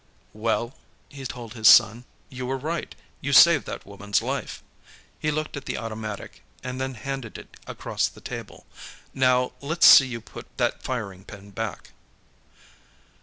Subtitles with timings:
[0.33, 0.73] "Well,"
[1.09, 2.95] he told his son, "you were right.
[3.21, 4.63] You saved that woman's life."
[5.19, 8.65] He looked at the automatic, and then handed it across the table.
[9.13, 11.91] "Now, let's see you put that firing pin back."